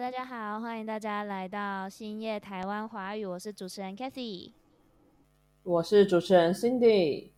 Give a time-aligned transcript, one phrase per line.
[0.00, 4.50] 大家好，欢迎大家来到新夜台湾华语，我是主持人 Kathy，
[5.62, 7.32] 我是主持人 Cindy。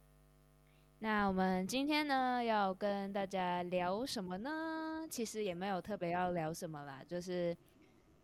[1.00, 5.04] 那我们今天呢要跟大家聊什么呢？
[5.10, 7.54] 其实也没有特别要聊什么啦，就是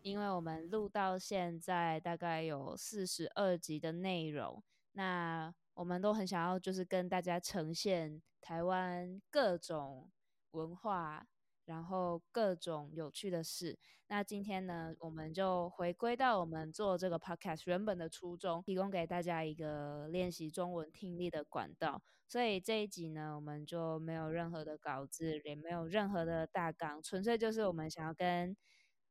[0.03, 4.63] 因为我们录到现在大概有四十二集的内容，
[4.93, 10.09] 那我们都很想要就是跟大家呈现台湾各种
[10.51, 11.27] 文化。
[11.69, 13.77] 然后各种有趣的事。
[14.07, 22.01] 那今天呢，我们就回归到我们做这个 podcast 原本的初衷，提供给大家一个练习中文听力的管道。
[22.27, 28.57] 所以这一集呢，我们就没有任何的稿子，也没有任何的大纲，纯粹就是我们想要跟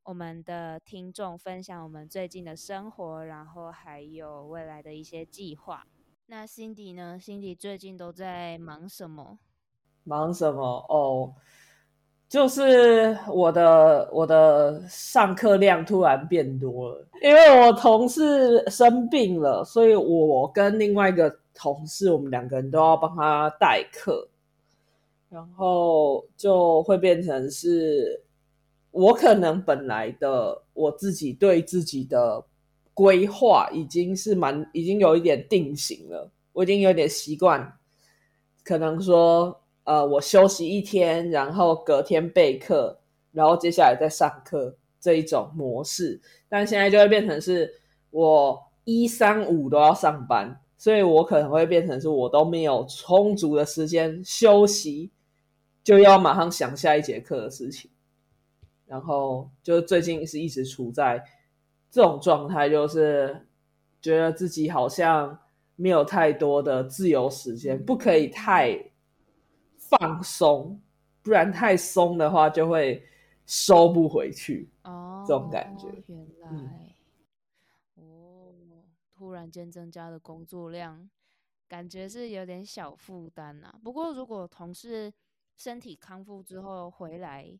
[0.02, 5.86] 我们的听众分享我们最近的生活，然后还有未来的一些计划。
[6.26, 9.38] 那 Cindy 呢？Cindy 最近都在忙什么？
[10.02, 10.84] 忙什么？
[10.88, 11.36] 哦。
[12.28, 24.28] 就是我的我的上课量突然变多了，因为我同事生病了，所以我跟另外一个同事，我们两个人都要帮他代课，
[25.30, 28.22] 然后就会变成是，
[28.90, 32.44] 我可能本来的我自己对自己的
[32.92, 37.72] 规划已经是蛮已经有一点定型了，我已经有点习惯，
[38.62, 39.58] 可能说。
[39.88, 43.00] 呃，我休息一天，然后隔天备课，
[43.32, 46.20] 然后接下来再上课这一种模式。
[46.46, 47.72] 但现在就会变成是
[48.10, 55.10] 我一三五都要上班，所以我可能会变成是我都没有充足的时间休息，
[55.82, 57.90] 就要马上想下一节课的事情。
[58.84, 61.24] 然后就最近是一直处在
[61.90, 63.46] 这种状态，就是
[64.02, 65.38] 觉得自己好像
[65.76, 68.78] 没有太多的自由时间，不可以太。
[69.88, 70.80] 放松，
[71.22, 73.02] 不然太松的话就会
[73.46, 74.70] 收不回去。
[74.82, 75.88] 哦，这种感觉。
[76.06, 76.94] 原来，
[77.94, 78.52] 哦，
[79.10, 81.08] 突然间增加的工作量，
[81.66, 83.74] 感觉是有点小负担呐。
[83.82, 85.12] 不过，如果同事
[85.56, 87.58] 身体康复之后回来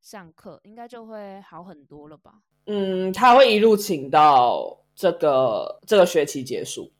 [0.00, 2.42] 上课，应该就会好很多了吧？
[2.66, 6.92] 嗯，他会一路请到这个这个学期结束。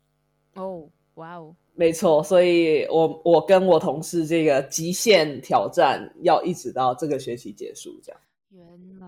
[0.54, 1.54] 哦，哇哦。
[1.74, 8.20] 没错，所以我我跟我同事这个极限挑战要一直到这个学期结束，这样。
[8.50, 8.62] 原
[9.00, 9.06] 来，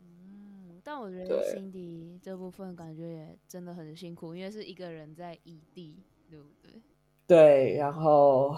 [0.00, 5.96] 嗯，但我觉得 Cindy 这部分感觉也真的很辛苦，因为是一个人在异地，
[6.28, 6.72] 对不对？
[7.28, 8.56] 对，然后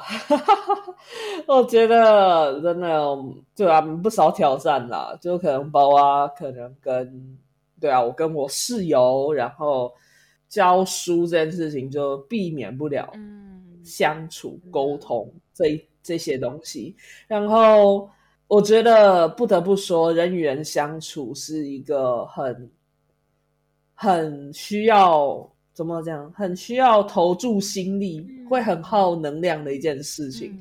[1.47, 3.19] 我觉得真的
[3.55, 7.39] 对啊，不少挑战啦，就可能包啊，可能跟
[7.79, 9.93] 对啊，我跟我室友，然后。
[10.53, 13.11] 教书这件事情就避免不了
[13.83, 16.95] 相处沟通这这些东西，
[17.27, 18.07] 然后
[18.47, 22.71] 我觉得不得不说，人与人相处是一个很
[23.95, 30.61] 很需要怎么讲，很需要投注心力，会很耗能量的一件事情。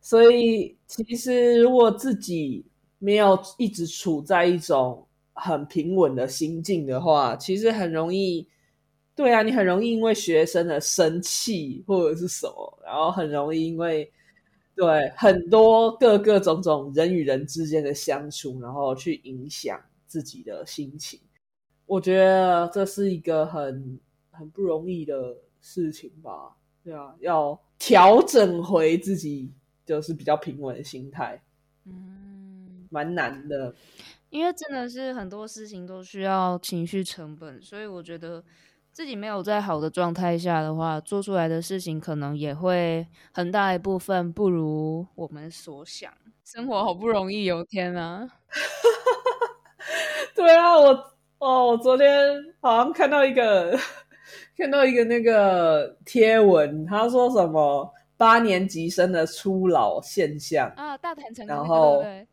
[0.00, 2.64] 所以，其实如果自己
[3.00, 8.46] 没有一直处在一种很平稳的心境的话，其实很容易。
[9.16, 14.12] 对啊，你很容易因为学生的生气或者是什么，然后很容易因为
[14.74, 21.20] 对很多各个种种人与人之间的相处，然后去影响自己的心情。
[21.86, 24.00] 我觉得这是一个很
[24.32, 26.56] 很不容易的事情吧？
[26.82, 29.52] 对啊，要调整回自己
[29.86, 31.40] 就是比较平稳的心态，
[31.84, 33.72] 嗯，蛮难的。
[34.30, 38.42] 因为真的是很多事情都需要情绪成本，所以我觉得。
[38.94, 46.12] 自己没有在好的状态下的话，做出来的事情可能也会很大一部分不如我们所想。
[46.44, 48.30] 生活好不容易，有天啊！
[50.36, 50.90] 对啊，我
[51.38, 53.76] 哦，我昨天好像看到一个
[54.56, 62.26] 看到一个那个贴文，他说什么八年级生的初老现象啊，大谈成然后对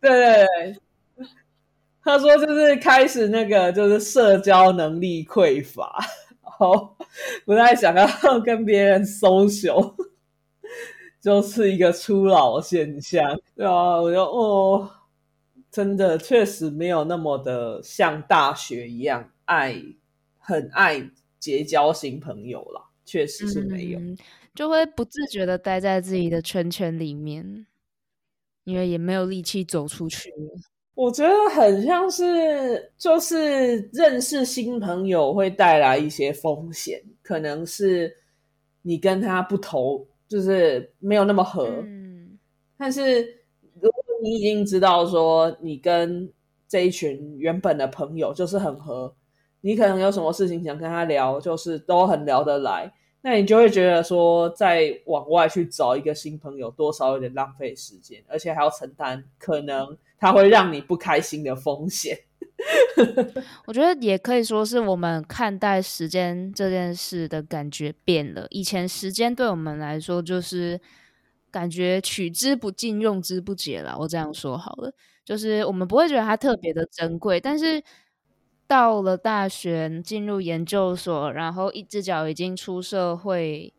[0.00, 0.80] 对 对。
[2.04, 5.98] 他说：“就是开始那个，就是社交能力匮乏，
[6.42, 6.96] 好
[7.46, 8.06] 不太想要
[8.40, 9.94] 跟别人 social，
[11.20, 14.90] 就是一个初老现象，对啊，我就哦，
[15.70, 19.74] 真的确实没有那么的像大学一样爱，
[20.38, 21.10] 很爱
[21.40, 24.00] 结交新朋友了，确实是没有，
[24.54, 27.66] 就会不自觉的待在自己的圈圈里面，
[28.64, 30.30] 因为也没有力气走出去。”
[30.94, 38.16] 我觉得很像是，就是认识新朋友会带来一些风险，可能是
[38.82, 41.66] 你跟他不投，就是没有那么合。
[41.84, 42.38] 嗯，
[42.78, 43.22] 但是
[43.80, 46.32] 如果你已经知道说你跟
[46.68, 49.12] 这一群原本的朋友就是很合，
[49.62, 52.92] 你可能有什么事情想跟他聊，就是都很聊得来，
[53.26, 62.18] 那你就会觉得说再往外去找一个新朋友，多少有点浪费时间，而且还要承担可能他会让你不开心的风险。
[63.64, 68.46] 我觉得也可以说是我们看待时间这件事的感觉变了。
[68.50, 70.78] 以前时间对我们来说就是
[71.50, 73.96] 感觉取之不尽、用之不竭了。
[73.98, 74.92] 我这样说好了，
[75.24, 77.40] 就是我们不会觉得它特别的珍贵。
[77.40, 77.82] 但是
[78.74, 83.72] 到了大学、进入研究所，然后一只脚已经出社会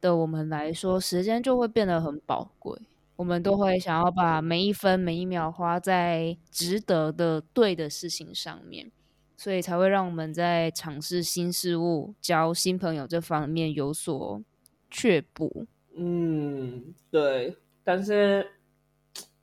[0.00, 2.76] 的我们来说，时间就会变得很宝贵。
[3.14, 8.90] 我们都会想要把每一分每一秒花在值得的对的事情上面，
[9.36, 14.42] 所以才会让我们在尝试新事物、交新朋友这方面有所
[14.90, 15.64] 却步。
[15.96, 17.56] 嗯，对。
[17.84, 18.44] 但是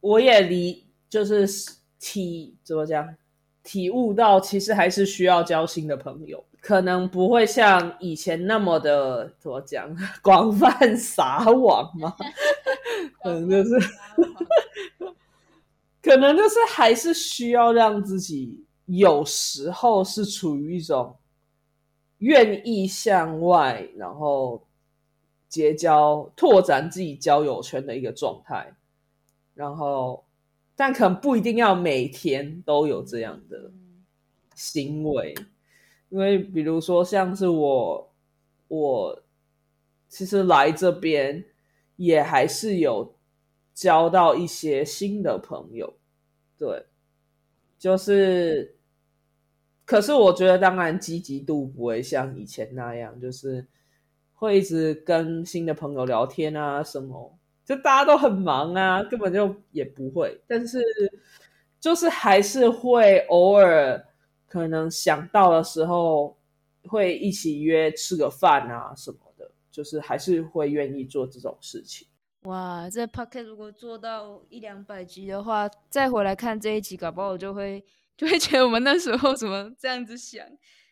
[0.01, 1.47] 我也离，就是
[1.97, 3.15] 体怎么讲，
[3.67, 9.93] 体悟到其实还是需要交新的朋友，可能不会像以前那么的怎么讲
[10.23, 12.15] 广泛撒网嘛。
[13.21, 13.75] 可能就是，
[16.01, 21.13] 可能就是还是需要让自己有时候是处于一种
[22.19, 24.65] 愿意向外，然后
[25.49, 28.73] 结交、拓展自己交友圈的一个状态。
[29.53, 30.23] 然后，
[30.77, 33.69] 但可能不一定要每天都有这样的
[34.55, 35.35] 行为，
[36.07, 38.13] 因为比如说像是我，
[38.69, 39.21] 我
[40.07, 41.43] 其实来这边。
[41.99, 43.15] 也还是有
[43.73, 45.91] 交到一些新的朋友，
[46.55, 46.85] 对，
[47.79, 48.75] 就是，
[49.83, 53.65] 可是我觉得当然积极度不会像以前那样，就是
[54.35, 57.35] 会一直跟新的朋友聊天啊什么，
[57.67, 60.81] 就大家都很忙啊，根本就也不会，但是
[61.79, 64.03] 就是还是会偶尔
[64.47, 66.35] 可能想到的时候
[66.85, 69.51] 会一起约吃个饭啊什么的。
[69.69, 72.07] 就是还是会愿意做这种事情。
[72.45, 77.85] 哇，这 p o c k e t 如果做到一两百集的话，再回来看这一集，搞不好我就会
[78.17, 80.43] 就会觉得我们那时候怎么这样子想。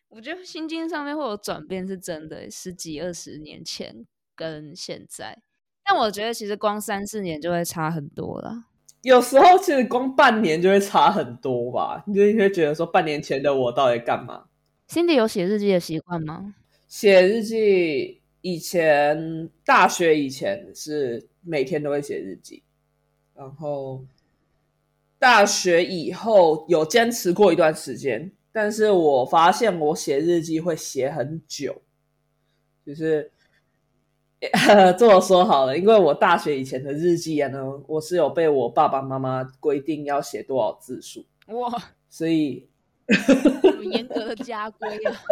[0.08, 4.06] 我觉得心境上面会有转变，是真的，十几二十年前
[4.36, 5.42] 跟现在。
[5.86, 8.66] 但我觉得其实光三四年就会差很多了。
[9.04, 12.04] 有时候其实光半年就会差很多吧？
[12.08, 14.46] 你就会觉得说，半年前的我到底干嘛
[14.90, 16.56] ？Cindy 有写日记的习惯吗？
[16.88, 18.22] 写日记。
[18.42, 22.62] 以前大学以前是每天都会写日记，
[23.34, 24.06] 然后
[25.18, 31.82] 大学以后有坚持过一段时间，但是我发现我写日记会写很久，
[32.86, 33.32] 就是
[34.98, 41.26] 这么说好了，因为我大学以前的日记呢，我是有被我爸爸妈妈规定要写多少字数。
[41.48, 41.72] 哇，
[42.10, 42.68] 所以
[43.92, 45.14] 严格的家规啊。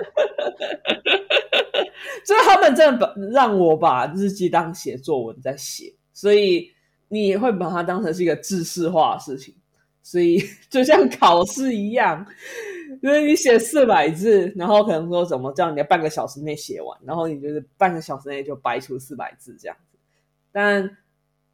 [2.26, 6.72] 所以他们真的把让我把日记当写作文在写，所以
[7.10, 9.54] 你会把它当成是一个知识化的事情，
[10.02, 12.26] 所以就像考试一样，
[13.02, 19.98] 因为你写四百字，然后可能说怎么叫你要半个小时内写完，然后你就是半个小时内就掰出四百字这样子。
[20.52, 20.98] 但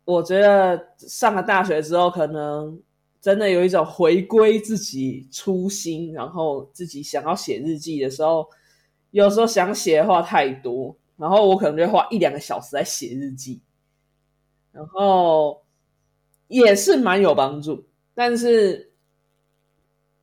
[0.05, 2.81] 我觉得上了大学之后，可能
[3.21, 8.47] 真的有一种回归自己初心，然后自己想要写日记的时候。
[9.11, 13.59] 有时候想写的话太多，然后我可能就花一两个小时在写日记，
[14.71, 15.63] 然后
[16.47, 17.83] 也是蛮有帮助。
[18.13, 18.88] 但是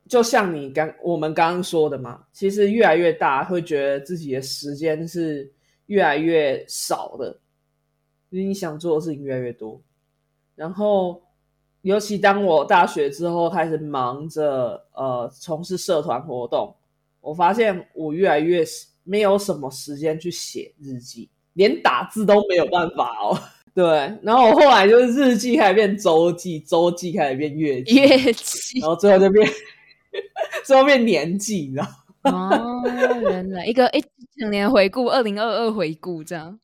[0.09, 5.51] 就像你刚我们刚刚说的嘛，其实越来越大，会觉得自己的时间是
[5.87, 7.39] 越来越少的，
[8.31, 9.81] 因为你想做的事情越来越多。
[10.55, 11.23] 然后
[11.83, 16.75] 尤其当我大学之后开始忙着呃从事社团活动。
[17.23, 18.65] 我发现我越来越
[19.03, 23.37] 没有什么时间去写日记，连打字都没有办法哦。
[23.75, 23.85] 对，
[24.23, 29.45] 然后我后来就是日记开始变周记，周记开始变月记，月记，然后最后就变
[30.65, 31.87] 最后变年纪，你知道
[32.31, 32.51] 吗？
[32.57, 32.83] 哦，
[33.23, 34.05] 原来一个一
[34.39, 36.59] 整年回顾，二零二二回顾这样。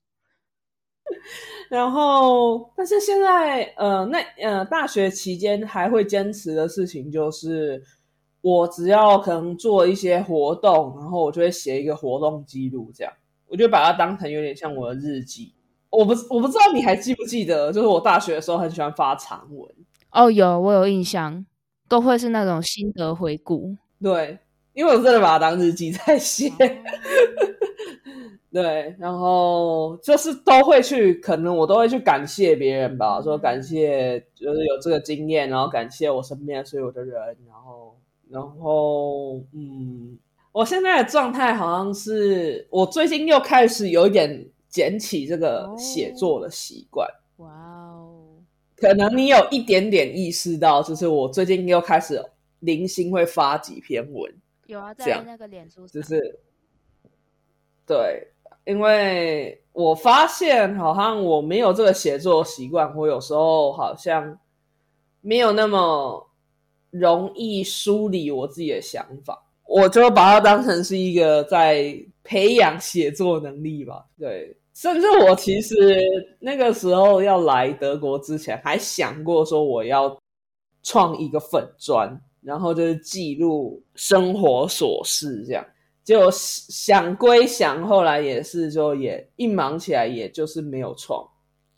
[1.70, 7.82] 然后，但是现在呃，那呃，大学期间还会坚持的事情就是。
[8.44, 13.12] 我只要可能做一些活动，然后我就会写一个活动记录，这样
[13.46, 15.54] 我就把它当成有点像我的日记。
[15.88, 19.72] 我不我不知道你还记不记得，就是我大学的时候很喜欢发长文。
[20.10, 21.46] 哦，有我有印象，
[21.92, 23.76] 都会是那种心得回顾。
[24.00, 24.38] 对，
[24.72, 26.50] 因为我真的把它当日记在写。
[28.50, 37.14] 对，然后就是都会去，可能我都会去感谢别人吧，说感谢就是有这个经验，然后感谢我身边所有的人，
[37.46, 37.94] 然后
[38.30, 40.16] 然后嗯，
[40.50, 47.06] 我现在的状态好像是我最近又开始有一点捡起这个写作的习惯。
[47.36, 47.71] 哇哦，
[48.82, 52.20] 可能你有一点点意识到，就是我最近又开始
[52.58, 54.34] 零星会发几篇文。
[54.66, 56.40] 有啊，在那个脸书，就是
[57.86, 58.26] 对，
[58.64, 64.36] 因为我发现好像我没有这个写作习惯，我有时候好像
[65.20, 66.28] 没有那么
[66.90, 74.06] 容易梳理我自己的想法，我就把它当成是一个在培养写作能力吧。
[74.18, 75.76] 对，甚至我其实
[76.40, 80.20] 那个时候要来德国之前，还想过说我要
[80.82, 82.20] 创一个粉砖。
[82.42, 85.64] 然后就是记录生活琐事，这样
[86.02, 91.24] 就想归想，后来也是就也一忙起来，也就是没有创，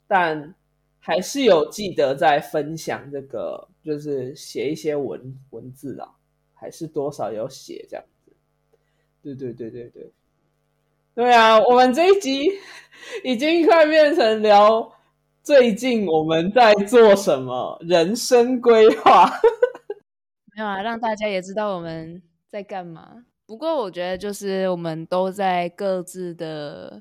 [0.08, 0.54] 但
[0.98, 6.10] 还是有记得在分享这个，就是写一些文文字啦，
[6.54, 8.32] 还是多少有写这样子。
[9.22, 10.10] 对对对对对，
[11.14, 12.50] 对啊，我们这一集
[13.22, 14.92] 已经快变成聊
[15.44, 19.30] 最近我们在做什么人生规划。
[20.56, 23.24] 没有啊，让大家也知道我们在干嘛。
[23.46, 27.00] 不过我觉得，就是我们都在各自的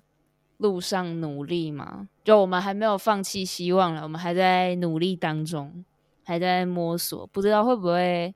[0.57, 5.83] 路上努力嘛，就我们还没有放弃希望了，我们还在努力当中，
[6.23, 8.35] 还在摸索，不知道会不会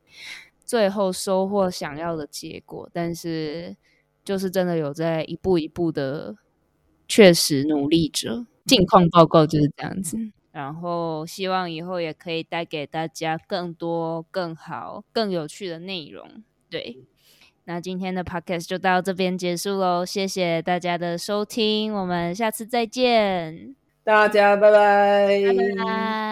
[0.65, 2.89] 最后收获想要的结果。
[2.91, 3.75] 但是，
[4.27, 6.35] 就是真的有在一步一步的
[7.07, 8.45] 确实努力着。
[8.65, 10.17] 近况报告就是这样子。
[10.51, 16.43] 然后希望以后也可以带给大家更多、更好、更有趣的内容。
[16.69, 16.97] 对，
[17.63, 25.53] 那今天的 podcast 就到这边结束喽，谢谢大家的收听，我们下次再见，大家拜拜，拜
[25.85, 26.26] 拜。